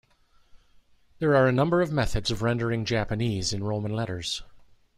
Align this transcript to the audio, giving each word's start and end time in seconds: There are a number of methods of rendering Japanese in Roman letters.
There 1.19 1.35
are 1.35 1.45
a 1.47 1.51
number 1.51 1.79
of 1.79 1.91
methods 1.91 2.31
of 2.31 2.41
rendering 2.41 2.85
Japanese 2.85 3.53
in 3.53 3.63
Roman 3.63 3.93
letters. 3.95 4.41